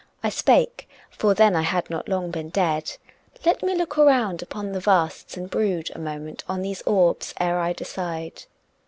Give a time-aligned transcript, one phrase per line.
[0.23, 2.97] I spake for then I had not long been dead
[3.45, 7.59] "Let me look round upon the vasts, and brood A moment on these orbs ere
[7.59, 8.45] I decide